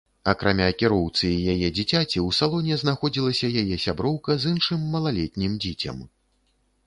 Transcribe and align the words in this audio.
Акрамя 0.31 0.67
кіроўцы 0.83 1.27
і 1.31 1.35
яе 1.53 1.67
дзіцяці 1.75 2.19
ў 2.21 2.37
салоне 2.37 2.77
знаходзілася 2.83 3.47
яе 3.63 3.77
сяброўка 3.85 4.31
з 4.45 4.53
іншым 4.53 4.87
малалетнім 4.95 5.51
дзіцем. 5.67 5.97